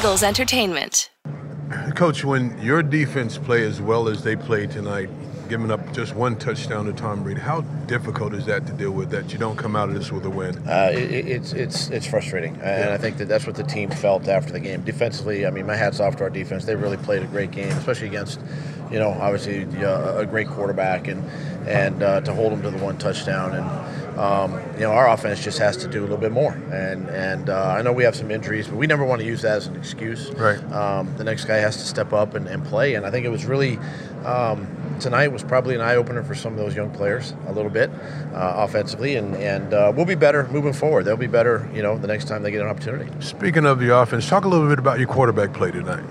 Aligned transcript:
Eagles 0.00 0.22
Entertainment. 0.22 1.10
Coach, 1.94 2.24
when 2.24 2.56
your 2.62 2.82
defense 2.82 3.36
play 3.36 3.66
as 3.66 3.82
well 3.82 4.08
as 4.08 4.24
they 4.24 4.34
played 4.34 4.70
tonight, 4.70 5.10
giving 5.50 5.70
up 5.72 5.92
just 5.92 6.14
one 6.14 6.36
touchdown 6.36 6.86
to 6.86 6.92
Tom 6.92 7.24
Brady, 7.24 7.40
how 7.40 7.62
difficult 7.86 8.32
is 8.34 8.46
that 8.46 8.66
to 8.68 8.72
deal 8.72 8.92
with? 8.92 9.10
That 9.10 9.32
you 9.32 9.38
don't 9.38 9.56
come 9.56 9.74
out 9.74 9.88
of 9.88 9.96
this 9.96 10.12
with 10.12 10.24
a 10.24 10.30
win? 10.30 10.56
Uh, 10.66 10.90
it, 10.94 11.26
it's 11.26 11.52
it's 11.52 11.90
it's 11.90 12.06
frustrating, 12.06 12.56
and 12.62 12.90
I 12.90 12.96
think 12.96 13.18
that 13.18 13.26
that's 13.26 13.46
what 13.46 13.56
the 13.56 13.64
team 13.64 13.90
felt 13.90 14.28
after 14.28 14.52
the 14.52 14.60
game. 14.60 14.82
Defensively, 14.82 15.44
I 15.44 15.50
mean, 15.50 15.66
my 15.66 15.74
hats 15.76 15.98
off 15.98 16.16
to 16.16 16.22
our 16.22 16.30
defense. 16.30 16.64
They 16.64 16.76
really 16.76 16.96
played 16.96 17.22
a 17.22 17.26
great 17.26 17.50
game, 17.50 17.72
especially 17.72 18.06
against, 18.06 18.40
you 18.92 19.00
know, 19.00 19.10
obviously 19.10 19.64
uh, 19.84 20.18
a 20.18 20.26
great 20.26 20.46
quarterback, 20.46 21.08
and 21.08 21.28
and 21.68 22.02
uh, 22.02 22.20
to 22.20 22.32
hold 22.32 22.52
them 22.52 22.62
to 22.62 22.70
the 22.70 22.78
one 22.78 22.96
touchdown 22.96 23.54
and. 23.54 23.90
Um, 24.10 24.60
you 24.74 24.80
know, 24.80 24.90
our 24.90 25.08
offense 25.08 25.42
just 25.42 25.58
has 25.60 25.78
to 25.78 25.88
do 25.88 26.00
a 26.00 26.02
little 26.02 26.18
bit 26.18 26.32
more, 26.32 26.52
and 26.52 27.08
and 27.08 27.48
uh, 27.48 27.74
I 27.78 27.80
know 27.80 27.92
we 27.92 28.02
have 28.02 28.14
some 28.14 28.30
injuries, 28.30 28.68
but 28.68 28.76
we 28.76 28.86
never 28.86 29.02
want 29.02 29.20
to 29.20 29.26
use 29.26 29.40
that 29.42 29.56
as 29.58 29.66
an 29.66 29.76
excuse. 29.76 30.30
Right. 30.32 30.58
Um, 30.72 31.16
the 31.16 31.24
next 31.24 31.46
guy 31.46 31.56
has 31.56 31.76
to 31.76 31.84
step 31.84 32.12
up 32.12 32.34
and, 32.34 32.46
and 32.46 32.62
play, 32.62 32.96
and 32.96 33.06
I 33.06 33.10
think 33.10 33.24
it 33.24 33.30
was 33.30 33.46
really 33.46 33.78
um, 34.26 34.66
tonight 35.00 35.28
was 35.28 35.42
probably 35.42 35.74
an 35.74 35.80
eye 35.80 35.96
opener 35.96 36.22
for 36.22 36.34
some 36.34 36.52
of 36.52 36.58
those 36.58 36.76
young 36.76 36.90
players 36.90 37.34
a 37.48 37.52
little 37.52 37.70
bit 37.70 37.90
uh, 38.34 38.54
offensively, 38.58 39.16
and 39.16 39.34
and 39.36 39.74
uh, 39.74 39.92
we'll 39.94 40.06
be 40.06 40.14
better 40.14 40.46
moving 40.52 40.72
forward. 40.72 41.04
They'll 41.04 41.16
be 41.16 41.26
better, 41.26 41.68
you 41.74 41.82
know, 41.82 41.98
the 41.98 42.06
next 42.06 42.26
time 42.28 42.42
they 42.42 42.50
get 42.50 42.60
an 42.60 42.68
opportunity. 42.68 43.10
Speaking 43.20 43.64
of 43.66 43.78
the 43.80 43.96
offense, 43.96 44.28
talk 44.28 44.44
a 44.44 44.48
little 44.48 44.68
bit 44.68 44.78
about 44.78 44.98
your 44.98 45.08
quarterback 45.08 45.52
play 45.52 45.70
tonight. 45.70 46.04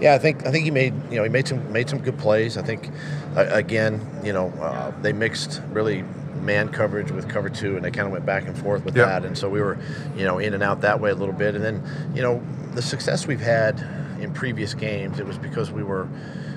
Yeah, 0.00 0.14
I 0.14 0.18
think 0.18 0.46
I 0.46 0.50
think 0.50 0.64
he 0.64 0.70
made 0.70 0.94
you 1.10 1.16
know 1.16 1.22
he 1.22 1.28
made 1.28 1.46
some 1.46 1.72
made 1.72 1.88
some 1.88 1.98
good 2.00 2.18
plays. 2.18 2.56
I 2.56 2.62
think 2.62 2.90
uh, 3.36 3.46
again, 3.50 4.00
you 4.24 4.32
know, 4.32 4.48
uh, 4.60 4.92
they 5.02 5.12
mixed 5.12 5.60
really 5.70 6.04
man 6.40 6.68
coverage 6.68 7.12
with 7.12 7.28
cover 7.28 7.48
two, 7.48 7.76
and 7.76 7.84
they 7.84 7.90
kind 7.92 8.06
of 8.06 8.12
went 8.12 8.26
back 8.26 8.46
and 8.48 8.58
forth 8.58 8.84
with 8.84 8.96
Yep. 8.96 9.06
that. 9.06 9.24
And 9.24 9.38
so 9.38 9.48
we 9.48 9.60
were, 9.60 9.78
you 10.16 10.24
know, 10.24 10.38
in 10.38 10.54
and 10.54 10.62
out 10.62 10.80
that 10.80 10.98
way 11.00 11.10
a 11.10 11.14
little 11.14 11.34
bit. 11.34 11.54
And 11.54 11.62
then, 11.64 11.82
you 12.16 12.20
know, 12.22 12.42
the 12.74 12.82
success 12.82 13.28
we've 13.28 13.40
had 13.40 13.78
in 14.22 14.32
previous 14.32 14.72
games, 14.74 15.18
it 15.18 15.26
was 15.26 15.36
because 15.38 15.70
we 15.70 15.82
were 15.82 16.08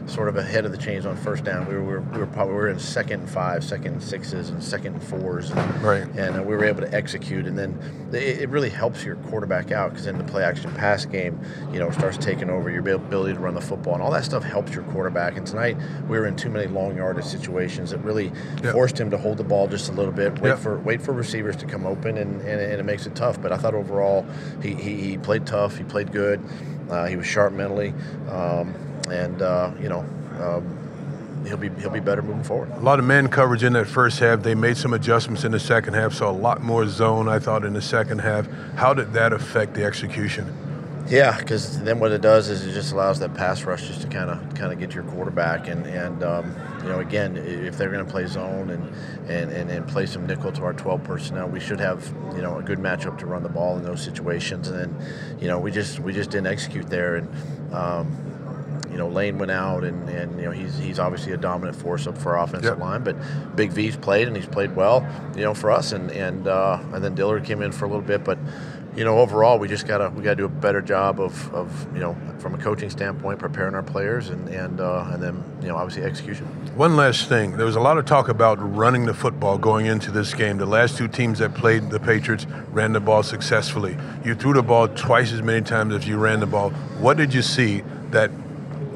sort 0.08 0.30
of 0.30 0.38
ahead 0.38 0.66
of 0.66 0.72
the 0.72 0.78
chains 0.78 1.04
on 1.04 1.18
first 1.18 1.44
down. 1.44 1.68
We 1.68 1.74
were, 1.76 2.00
we 2.00 2.20
were, 2.20 2.28
probably 2.28 2.54
we 2.54 2.60
were 2.60 2.70
in 2.70 2.78
second 2.78 3.22
and 3.22 3.30
five, 3.30 3.64
second 3.64 3.94
and 3.94 4.04
sixes, 4.04 4.52
and 4.52 4.64
second 4.64 4.94
and 4.94 5.04
fours, 5.04 5.50
and, 5.50 5.82
Right. 5.82 6.04
and 6.16 6.38
uh, 6.38 6.44
we 6.44 6.56
were 6.56 6.64
able 6.64 6.82
to 6.82 6.94
execute. 6.94 7.48
And 7.48 7.58
then 7.58 7.80
it, 8.14 8.42
it 8.42 8.50
really 8.50 8.70
helps 8.70 9.04
your 9.04 9.16
quarterback 9.16 9.72
out 9.72 9.90
because 9.90 10.06
then 10.06 10.20
the 10.20 10.24
play 10.24 10.44
action 10.44 10.72
pass 10.74 11.06
game, 11.06 11.40
you 11.74 11.80
know, 11.80 11.90
starts 11.90 12.18
taking 12.18 12.52
over 12.52 12.70
your 12.70 12.82
ability 12.96 13.34
to 13.34 13.40
run 13.40 13.56
the 13.56 13.62
football, 13.62 13.96
and 13.96 14.04
all 14.04 14.12
that 14.12 14.26
stuff 14.26 14.44
helps 14.44 14.76
your 14.76 14.84
quarterback. 14.84 15.38
And 15.38 15.48
tonight 15.48 15.76
we 16.08 16.20
were 16.20 16.28
in 16.28 16.36
too 16.36 16.52
many 16.52 16.68
long 16.68 16.96
yardage 16.96 17.26
situations 17.26 17.90
that 17.90 17.98
really 18.04 18.32
Yep. 18.64 18.74
forced 18.74 19.00
him 19.00 19.10
to 19.10 19.18
hold 19.18 19.38
the 19.38 19.44
ball 19.44 19.68
just 19.68 19.90
a 19.90 19.92
little 19.92 20.14
bit, 20.14 20.40
wait 20.40 20.50
Yep. 20.50 20.60
for 20.60 20.78
wait 20.82 21.02
for 21.02 21.14
receivers 21.14 21.56
to 21.56 21.66
come 21.66 21.88
open, 21.88 22.16
and, 22.20 22.42
and, 22.42 22.62
and 22.62 22.80
it 22.80 22.84
makes 22.86 23.08
it 23.08 23.16
tough. 23.16 23.42
But 23.42 23.52
I 23.52 23.58
thought 23.58 23.74
overall 23.74 24.24
he, 24.62 24.76
he, 24.76 24.96
he 24.98 25.18
played 25.18 25.48
tough, 25.48 25.78
he 25.78 25.84
played 25.84 26.12
good, 26.12 26.40
he 27.08 27.16
was 27.16 27.26
sharp 27.26 27.54
mentally, 27.54 27.94
um, 28.30 28.74
and 29.12 29.42
uh, 29.42 29.72
you 29.82 29.90
know. 29.90 30.06
Um, 30.40 30.82
He'll 31.48 31.58
be 31.58 31.70
he'll 31.80 31.92
be 31.92 32.00
better 32.00 32.24
moving 32.24 32.44
forward. 32.44 32.72
A 32.72 32.80
lot 32.80 32.98
of 32.98 33.06
man 33.06 33.28
coverage 33.28 33.64
in 33.64 33.74
that 33.74 33.86
first 33.86 34.18
half. 34.20 34.42
They 34.42 34.56
made 34.56 34.78
some 34.78 34.94
adjustments 34.94 35.44
in 35.44 35.52
the 35.52 35.60
second 35.60 35.94
half, 35.94 36.12
so 36.12 36.28
a 36.28 36.32
lot 36.32 36.64
more 36.64 36.88
zone, 36.88 37.30
I 37.30 37.38
thought, 37.38 37.64
in 37.64 37.74
the 37.74 37.84
second 37.84 38.18
half. 38.18 38.48
How 38.74 38.96
did 38.96 39.14
that 39.14 39.32
affect 39.32 39.76
the 39.76 39.84
execution? 39.84 40.52
Yeah, 41.08 41.38
because 41.38 41.82
then 41.84 42.00
what 42.00 42.12
it 42.12 42.22
does 42.22 42.50
is 42.50 42.66
it 42.66 42.74
just 42.74 42.92
allows 42.92 43.20
that 43.20 43.34
pass 43.36 43.64
rush 43.64 43.88
just 43.88 44.02
to 44.02 44.08
kind 44.08 44.30
of 44.30 44.56
kind 44.56 44.74
of 44.74 44.80
get 44.80 44.96
your 44.96 45.04
quarterback 45.04 45.68
and 45.68 45.86
and 45.86 46.24
um, 46.24 46.56
you 46.82 46.90
know 46.90 47.00
again 47.00 47.38
if 47.38 47.78
they're 47.78 47.92
going 47.92 48.04
to 48.04 48.12
play 48.12 48.26
zone 48.26 48.72
and, 48.72 49.30
and 49.30 49.52
and 49.52 49.70
and 49.70 49.88
play 49.88 50.08
some 50.08 50.26
nickel 50.26 50.52
to 50.54 50.64
our 50.64 50.74
12 50.74 51.04
personnel, 51.04 51.48
we 51.48 51.60
should 51.60 51.80
have 51.80 52.12
you 52.36 52.42
know 52.42 52.58
a 52.58 52.64
good 52.64 52.80
matchup 52.80 53.20
to 53.20 53.28
run 53.28 53.44
the 53.44 53.50
ball 53.50 53.78
in 53.78 53.84
those 53.84 54.04
situations. 54.04 54.68
And 54.70 54.80
then 54.80 55.38
you 55.40 55.48
know 55.48 55.60
we 55.60 55.70
just 55.72 56.00
we 56.00 56.12
just 56.12 56.32
didn't 56.32 56.48
execute 56.48 56.90
there 56.90 57.18
and. 57.18 57.74
Um, 57.74 58.32
you 58.92 59.00
know, 59.00 59.10
Lane 59.10 59.38
went 59.38 59.52
out, 59.52 59.84
and, 59.84 60.08
and 60.08 60.40
you 60.40 60.46
know 60.46 60.52
he's 60.52 60.78
he's 60.78 61.00
obviously 61.00 61.34
a 61.34 61.38
dominant 61.38 61.76
force 61.76 62.08
up 62.08 62.18
for 62.18 62.38
offensive 62.38 62.64
Yep. 62.76 62.80
line. 62.80 63.04
But 63.04 63.18
Big 63.54 63.74
V's 63.74 63.98
played, 63.98 64.30
and 64.30 64.38
he's 64.38 64.46
played 64.46 64.74
well, 64.74 65.06
you 65.36 65.44
know, 65.44 65.54
for 65.54 65.70
us. 65.70 65.92
And 65.92 66.10
and 66.12 66.48
uh, 66.48 66.80
and 66.94 67.04
then 67.04 67.14
Dillard 67.14 67.44
came 67.44 67.62
in 67.62 67.74
for 67.74 67.84
a 67.84 67.88
little 67.90 68.02
bit, 68.02 68.24
but 68.24 68.38
you 68.96 69.04
know, 69.04 69.20
overall, 69.20 69.60
we 69.60 69.68
just 69.68 69.88
gotta 69.88 70.10
we 70.10 70.24
gotta 70.24 70.38
do 70.38 70.46
a 70.46 70.50
better 70.50 70.82
job 70.82 71.20
of, 71.20 71.54
of 71.54 71.94
you 71.94 72.00
know 72.00 72.16
from 72.40 72.56
a 72.56 72.58
coaching 72.58 72.90
standpoint, 72.90 73.40
preparing 73.40 73.76
our 73.76 73.84
players, 73.84 74.30
and 74.30 74.48
and 74.50 74.80
uh, 74.80 75.10
and 75.12 75.22
then 75.22 75.44
you 75.62 75.68
know 75.68 75.76
obviously 75.76 76.04
execution. 76.04 76.46
One 76.76 76.96
last 76.96 77.28
thing. 77.28 77.58
There 77.58 77.66
was 77.66 77.76
a 77.76 77.82
lot 77.82 77.98
of 77.98 78.06
talk 78.06 78.30
about 78.30 78.56
running 78.76 79.06
the 79.06 79.14
football 79.14 79.58
going 79.58 79.86
into 79.86 80.12
this 80.12 80.34
game. 80.34 80.58
The 80.58 80.66
last 80.66 80.98
two 80.98 81.08
teams 81.08 81.40
that 81.40 81.54
played, 81.54 81.90
the 81.90 82.00
Patriots, 82.00 82.46
ran 82.72 82.94
the 82.94 83.00
ball 83.00 83.24
successfully. 83.24 83.98
You 84.24 84.36
threw 84.36 84.54
the 84.54 84.64
ball 84.64 84.88
twice 84.88 85.32
as 85.32 85.42
many 85.42 85.62
times 85.62 85.94
as 85.94 86.08
you 86.08 86.18
ran 86.18 86.40
the 86.40 86.48
ball. 86.48 86.70
What 87.00 87.18
did 87.18 87.34
you 87.34 87.42
see 87.42 87.84
that 88.12 88.32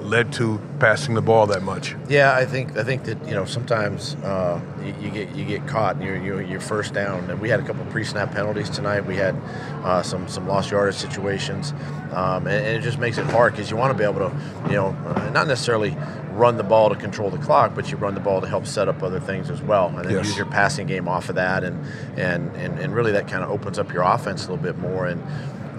led 0.09 0.34
to 0.34 0.59
passing 0.80 1.14
the 1.16 1.22
ball 1.22 1.46
that 1.47 1.62
much? 1.64 1.96
Yeah, 2.09 2.36
I 2.36 2.46
think 2.46 2.75
I 2.78 2.84
think 2.84 3.03
that 3.06 3.24
you 3.28 3.34
know 3.34 3.46
sometimes 3.46 4.16
uh, 4.16 4.59
you, 4.84 4.94
you 5.02 5.09
get 5.12 5.36
you 5.36 5.46
get 5.46 5.68
caught 5.68 5.96
and 5.96 6.03
you're, 6.03 6.18
you're 6.18 6.42
you're 6.42 6.59
first 6.59 6.94
down. 6.94 7.30
And 7.30 7.40
we 7.40 7.50
had 7.50 7.59
a 7.59 7.64
couple 7.64 7.86
pre-snap 7.86 8.31
penalties 8.31 8.70
tonight. 8.70 9.06
We 9.06 9.16
had 9.16 9.36
uh, 9.84 10.02
some 10.02 10.28
some 10.28 10.47
lost 10.47 10.72
yardage 10.72 10.96
situations, 10.96 11.74
um, 12.12 12.47
and, 12.47 12.66
and 12.66 12.78
it 12.78 12.81
just 12.81 12.97
makes 13.00 13.18
it 13.18 13.25
hard 13.28 13.53
because 13.53 13.70
you 13.70 13.78
want 13.78 13.92
to 13.92 13.97
be 13.97 14.03
able 14.03 14.30
to 14.30 14.36
you 14.68 14.75
know 14.75 14.88
uh, 14.88 15.30
not 15.31 15.47
necessarily 15.47 15.96
run 16.34 16.56
the 16.58 16.64
ball 16.64 16.90
to 16.90 16.96
control 16.96 17.30
the 17.30 17.38
clock, 17.38 17.76
but 17.76 17.91
you 17.91 17.97
run 17.97 18.14
the 18.14 18.20
ball 18.22 18.40
to 18.41 18.47
help 18.47 18.66
set 18.66 18.88
up 18.88 19.03
other 19.03 19.20
things 19.20 19.50
as 19.50 19.62
well, 19.62 19.88
and 19.90 20.06
then 20.06 20.09
Yes. 20.12 20.26
use 20.28 20.38
your 20.38 20.46
passing 20.46 20.88
game 20.88 21.08
off 21.08 21.30
of 21.30 21.36
that, 21.36 21.64
and 21.64 21.86
and 22.18 22.56
and, 22.56 22.80
and 22.80 22.96
really 22.96 23.12
that 23.12 23.28
kind 23.28 23.44
of 23.44 23.50
opens 23.52 23.78
up 23.78 23.91
your 23.94 24.03
offense 24.03 24.47
a 24.47 24.50
little 24.52 24.64
bit 24.64 24.78
more 24.78 25.06
and. 25.08 25.22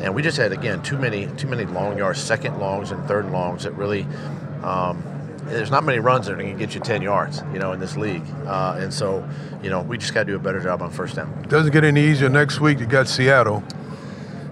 And 0.01 0.15
we 0.15 0.23
just 0.23 0.37
had 0.37 0.53
again 0.53 0.83
too 0.83 0.99
many 0.99 1.27
too 1.37 1.47
many 1.47 1.65
long 1.65 1.99
yards, 1.99 2.21
second 2.21 2.59
longs 2.59 2.91
and 2.91 3.07
third 3.07 3.31
longs 3.31 3.65
that 3.65 3.73
really 3.73 4.07
um, 4.63 5.03
there's 5.45 5.71
not 5.71 5.85
many 5.85 5.99
runs 5.99 6.27
that 6.27 6.33
are 6.33 6.37
going 6.37 6.53
to 6.53 6.59
get 6.59 6.75
you 6.75 6.81
10 6.81 7.03
yards, 7.03 7.43
you 7.53 7.59
know, 7.59 7.73
in 7.73 7.81
this 7.81 7.97
league. 7.97 8.23
Uh, 8.47 8.77
and 8.79 8.93
so, 8.93 9.29
you 9.63 9.71
know, 9.71 9.83
we 9.83 9.99
just 9.99 10.15
got 10.15 10.21
to 10.21 10.27
do 10.27 10.37
a 10.37 10.39
better 10.39 10.61
job 10.61 10.83
on 10.83 10.91
first 10.91 11.17
down. 11.17 11.43
Doesn't 11.49 11.73
get 11.73 11.85
any 11.85 12.03
easier. 12.03 12.29
Next 12.29 12.61
week 12.61 12.79
you 12.79 12.87
got 12.87 13.09
Seattle. 13.09 13.63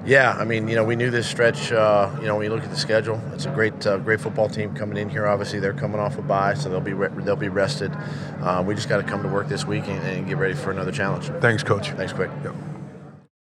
Yeah, 0.04 0.32
I 0.32 0.44
mean, 0.44 0.68
you 0.68 0.74
know, 0.74 0.84
we 0.84 0.96
knew 0.96 1.10
this 1.10 1.28
stretch. 1.28 1.70
Uh, 1.70 2.10
you 2.18 2.26
know, 2.26 2.36
when 2.36 2.44
you 2.44 2.50
look 2.50 2.64
at 2.64 2.70
the 2.70 2.76
schedule, 2.76 3.20
it's 3.34 3.44
a 3.44 3.50
great, 3.50 3.86
uh, 3.86 3.98
great 3.98 4.20
football 4.20 4.48
team 4.48 4.74
coming 4.74 4.96
in 4.96 5.10
here. 5.10 5.26
Obviously, 5.26 5.60
they're 5.60 5.74
coming 5.74 6.00
off 6.00 6.16
a 6.16 6.22
bye, 6.22 6.54
so 6.54 6.70
they'll 6.70 6.80
be 6.80 6.94
re- 6.94 7.10
they'll 7.24 7.36
be 7.36 7.50
rested. 7.50 7.92
Uh, 8.40 8.64
we 8.66 8.74
just 8.74 8.88
got 8.88 8.96
to 8.96 9.02
come 9.02 9.22
to 9.22 9.28
work 9.28 9.48
this 9.48 9.66
week 9.66 9.86
and, 9.86 10.02
and 10.06 10.26
get 10.26 10.38
ready 10.38 10.54
for 10.54 10.70
another 10.70 10.92
challenge. 10.92 11.26
Thanks, 11.42 11.62
Coach. 11.62 11.90
Thanks, 11.90 12.14
quick. 12.14 12.30
Yep. 12.42 12.54